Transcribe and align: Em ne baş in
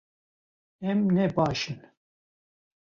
Em 0.89 1.01
ne 1.15 1.25
baş 1.35 1.61
in 1.71 1.81